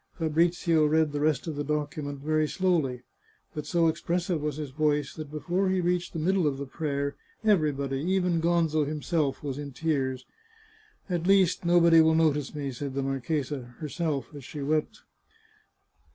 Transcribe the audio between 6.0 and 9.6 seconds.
the mid dle of the prayer, everybody, even Gonzo himself, was